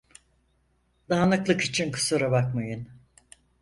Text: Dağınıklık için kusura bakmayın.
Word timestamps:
Dağınıklık 1.09 1.61
için 1.61 1.91
kusura 1.91 2.31
bakmayın. 2.31 2.87